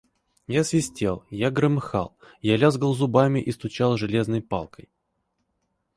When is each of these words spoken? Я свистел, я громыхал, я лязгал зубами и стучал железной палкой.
Я 0.47 0.63
свистел, 0.63 1.25
я 1.29 1.51
громыхал, 1.51 2.17
я 2.41 2.57
лязгал 2.57 2.95
зубами 2.95 3.39
и 3.39 3.51
стучал 3.51 3.97
железной 3.97 4.41
палкой. 4.41 4.89